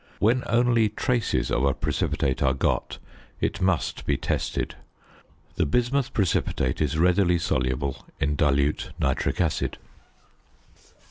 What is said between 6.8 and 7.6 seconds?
is readily